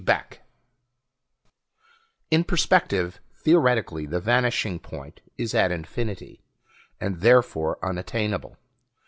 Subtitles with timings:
[0.03, 0.41] BECK
[2.31, 6.41] _In perspective, theoretically the vanishing point is at infinity,
[6.99, 8.57] and therefore unattainable.